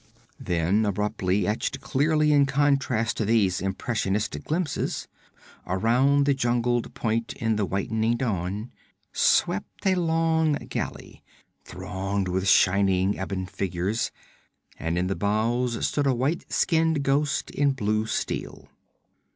[0.39, 5.07] Then abruptly, etched clearly in contrast to these impressionistic glimpses,
[5.67, 8.71] around the jungled point in the whitening dawn
[9.13, 11.21] swept a long galley,
[11.63, 14.09] thronged with shining ebon figures,
[14.79, 18.69] and in the bows stood a white skinned ghost in blue steel.